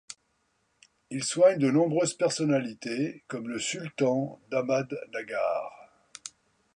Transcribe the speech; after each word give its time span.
Il 1.11 1.23
soigne 1.23 1.59
de 1.59 1.69
nombreuses 1.69 2.15
personnalités 2.15 3.23
comme 3.27 3.47
le 3.47 3.59
sultan 3.59 4.41
d'Ahmadnagar. 4.49 5.93